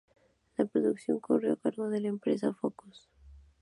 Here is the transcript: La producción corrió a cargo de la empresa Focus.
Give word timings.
La 0.57 0.65
producción 0.65 1.19
corrió 1.19 1.53
a 1.53 1.57
cargo 1.57 1.87
de 1.87 2.01
la 2.01 2.07
empresa 2.07 2.55
Focus. 2.55 3.07